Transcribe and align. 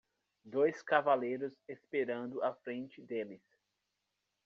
dois 0.43 0.81
cavaleiros 0.81 1.53
esperando 1.69 2.41
à 2.41 2.55
frente 2.55 2.99
deles. 3.03 3.43